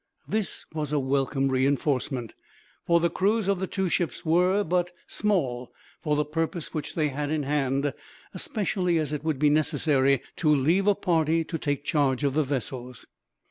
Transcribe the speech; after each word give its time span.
This 0.27 0.65
was 0.73 0.91
a 0.91 0.97
welcome 0.99 1.47
reinforcement, 1.49 2.33
for 2.87 2.99
the 2.99 3.07
crews 3.11 3.47
of 3.47 3.59
the 3.59 3.67
two 3.67 3.87
ships 3.87 4.25
were 4.25 4.63
but 4.63 4.89
small 5.05 5.71
for 6.01 6.15
the 6.15 6.25
purpose 6.25 6.73
which 6.73 6.95
they 6.95 7.09
had 7.09 7.29
in 7.29 7.43
hand, 7.43 7.93
especially 8.33 8.97
as 8.97 9.13
it 9.13 9.23
would 9.23 9.37
be 9.37 9.51
necessary 9.51 10.23
to 10.37 10.49
leave 10.49 10.87
a 10.87 10.95
party 10.95 11.43
to 11.43 11.57
take 11.59 11.83
charge 11.83 12.23
of 12.23 12.33
the 12.33 12.41
vessels. 12.41 13.05